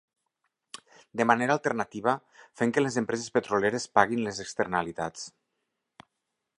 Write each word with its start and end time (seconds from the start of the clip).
De 1.19 1.27
manera 1.31 1.53
alternativa, 1.57 2.15
fent 2.61 2.73
que 2.77 2.85
les 2.85 2.99
empreses 3.03 3.29
petroleres 3.37 3.87
paguin 3.99 4.25
les 4.29 4.41
externalitats. 4.47 5.31